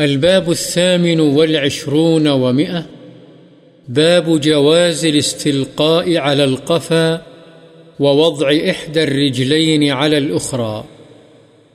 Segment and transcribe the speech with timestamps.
[0.00, 2.82] الباب الثامن والعشرون ومئة.
[3.88, 7.22] باب جواز الاستلقاء على القفا
[8.00, 10.84] ووضع إحدى الرجلين على الأخرى.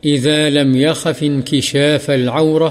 [0.06, 2.70] إذا لم يخف انكشاف العورة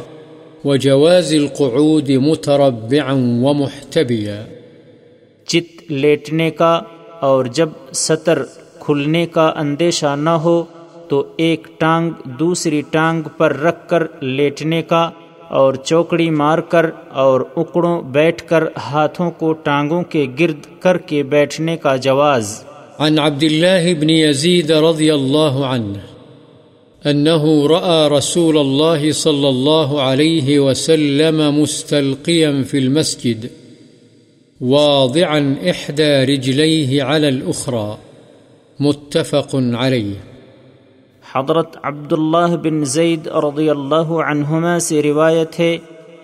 [0.64, 3.12] وجواز القعود متربعا
[3.42, 4.44] ومحتبيا.
[5.46, 6.82] چت لیٹنے کا
[7.20, 8.42] اور جب سطر
[8.78, 10.64] کھلنے کا اندیشہ نہ ہو
[11.08, 15.10] تو ایک ٹانگ دوسری ٹانگ پر رکھ کر لیٹنے کا
[15.52, 21.22] اور چوکڑی مار کر اور اکڑوں بیٹھ کر ہاتھوں کو ٹانگوں کے گرد کر کے
[21.22, 22.64] بیٹھنے کا جواز۔
[22.98, 25.98] عن عبد الله بن يزيد رضي الله عنه
[27.10, 33.46] أنه رأى رسول الله صلى الله عليه وسلم مستلقيا في المسجد
[34.60, 37.94] واضعا إحدى رجليه على الأخرى،
[38.80, 40.31] متفق عليه۔
[41.36, 45.78] حضرت عبداللہ بن زید رضی اللہ عنہما سے روایت ہے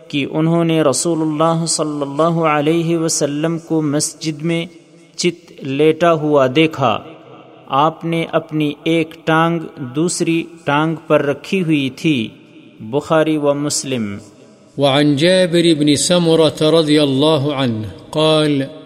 [0.08, 4.66] کہ انہوں نے رسول اللہ صلی اللہ علیہ وسلم کو مسجد میں
[5.16, 6.98] چت لیٹا ہوا دیکھا۔
[7.66, 9.60] آپ نے اپنی ایک ٹانگ
[9.94, 12.28] دوسری ٹانگ پر رکھی ہوئی تھی۔
[12.80, 14.18] بخاری و مسلم۔
[14.78, 18.77] وعن جابر بن سمرة رضي الله عنه قال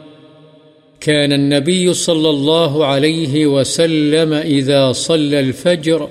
[1.03, 6.09] كان النبي صلى الله عليه وسلم إذا صلى الفجر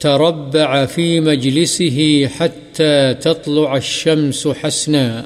[0.00, 5.24] تربع في مجلسه حتى تطلع الشمس حسناء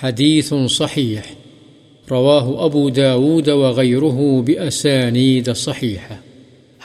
[0.00, 1.22] حديث صحيح.
[2.10, 6.14] رواه أبو داود وغيره بأسانيد صحيحة.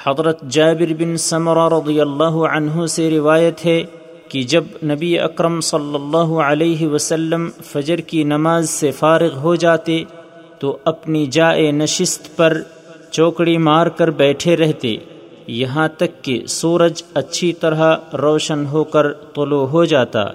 [0.04, 3.84] حضرت جابر بن سمرہ رضی اللہ عنہ سے روایت ہے
[4.30, 10.04] کہ جب نبی اکرم صلی اللہ علیہ وسلم فجر کی نماز سے فارغ ہو جاتے
[10.60, 12.62] تو اپنی جائے نشست پر
[13.12, 14.96] چوکڑی مار کر بیٹھے رہتے۔
[15.48, 20.26] یہاں تک کہ سورج اچھی طرح روشن ہو کر طلوع ہو جاتا۔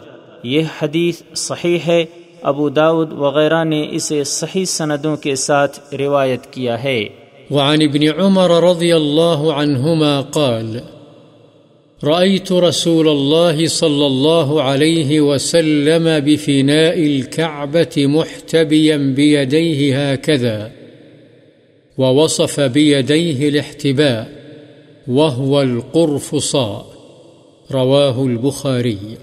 [0.42, 2.04] یہ حدیث صحیح ہے۔
[2.42, 7.04] ابو داود وغیرہ نے اسے صحیح سندوں کے ساتھ روایت کیا ہے۔
[7.50, 10.78] وعن ابن عمر رضی اللہ عنہما قال
[12.04, 20.70] رأيت رسول الله صلى الله عليه وسلم بفناء الكعبة محتبيا بيديه هكذا،
[21.98, 24.32] ووصف بيديه الاحتباء،
[25.08, 26.82] وهو القرفصاء
[27.72, 29.14] رواه البخاري.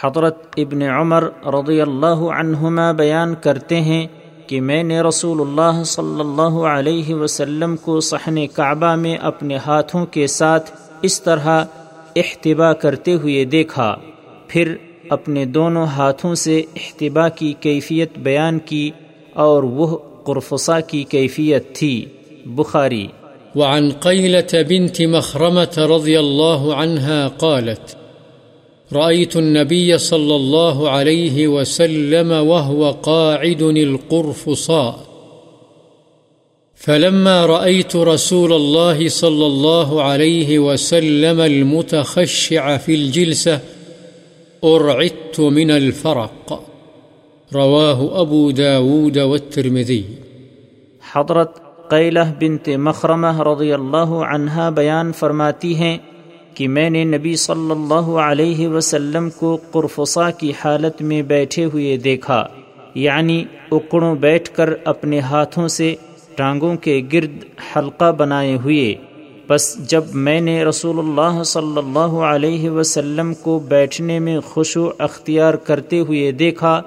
[0.00, 4.06] حضرت ابن عمر رضی اللہ عنہما بیان کرتے ہیں
[4.46, 10.06] کہ میں نے رسول اللہ صلی اللہ علیہ وسلم کو صحن کعبہ میں اپنے ہاتھوں
[10.06, 10.70] کے ساتھ
[11.02, 11.64] اس طرح
[12.16, 13.96] احتبا کرتے ہوئے دیکھا۔
[14.48, 14.74] پھر
[15.08, 18.90] اپنے دونوں ہاتھوں سے احتبا کی کیفیت بیان کی
[19.34, 22.04] اور وہ قرفصا کی کیفیت تھی۔
[22.46, 23.06] بخاری۔
[23.56, 27.96] وعن قيلة بنت مخرمة رضي الله عنها قالت،
[28.94, 35.11] رأيت النبي صلى الله عليه وسلم وهو قاعد القرفصاء.
[36.86, 43.58] فلما رأيت رسول الله صلى الله عليه وسلم المتخشع في الجلسة،
[44.62, 46.62] أرعدت من الفرق.
[47.54, 50.02] رواه أبو داود والترمذي.
[51.14, 55.98] حضرت قیلہ بنت مخرمہ رضی اللہ عنہا بیان فرماتی ہیں
[56.54, 61.96] کہ میں نے نبی صلی اللہ علیہ وسلم کو قرفصا کی حالت میں بیٹھے ہوئے
[61.96, 62.46] دیکھا
[62.94, 65.94] یعنی اکڑوں بیٹھ کر اپنے ہاتھوں سے
[66.36, 67.44] ٹانگوں کے گرد
[67.76, 68.94] حلقہ بنائے ہوئے۔
[69.48, 75.54] بس جب میں نے رسول اللہ صلی اللہ علیہ وسلم کو بیٹھنے میں خوشو اختیار
[75.54, 76.82] کرتے ہوئے دیکھا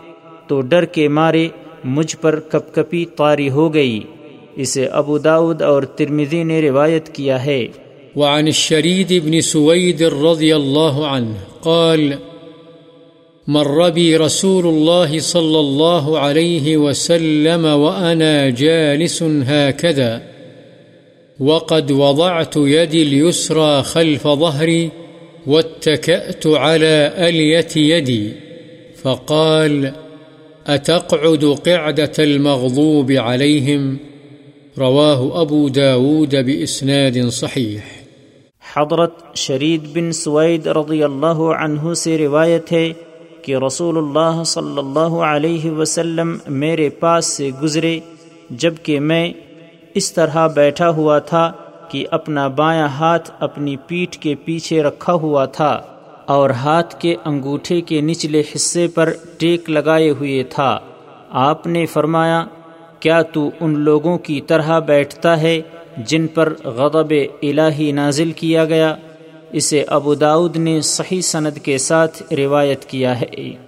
[0.47, 1.47] تو ڈر کے مارے
[1.83, 3.99] مجھ پر کپ کپی طاری ہو گئی۔
[4.55, 7.67] اسے ابو داود اور ترمذی نے روایت کیا ہے۔
[8.15, 11.33] وعن الشريد بن سويد رضي الله عنه
[11.63, 12.13] قال
[13.47, 20.21] مر بي رسول الله صلى الله عليه وسلم وأنا جالس هكذا.
[21.39, 24.89] وقد وضعت يدي اليسرى خلف ظهري
[25.47, 28.31] واتكأت على ألية يدي.
[29.01, 29.93] فقال
[30.67, 33.97] أتقعد قعدة المغضوب عليهم؟
[34.77, 37.81] رواه أبو داود بإسناد صحيح.
[38.75, 42.93] حضرت شرید بن سوید رضی اللہ عنہ سے روایت ہے
[43.45, 47.99] کہ رسول اللہ صلی اللہ علیہ وسلم میرے پاس سے گزرے
[48.49, 49.33] جبکہ میں
[49.93, 51.51] اس طرح بیٹھا ہوا تھا
[51.89, 55.81] کہ اپنا بایاں ہاتھ اپنی پیٹھ کے پیچھے رکھا ہوا تھا
[56.25, 60.79] اور ہاتھ کے انگوٹھے کے نچلے حصے پر ٹیک لگائے ہوئے تھا۔
[61.29, 62.45] آپ نے فرمایا،
[62.99, 65.61] کیا تو ان لوگوں کی طرح بیٹھتا ہے
[65.97, 68.95] جن پر غضب الہی نازل کیا گیا؟
[69.55, 73.64] اسے ابو داود نے صحیح سند کے ساتھ روایت کیا ہے۔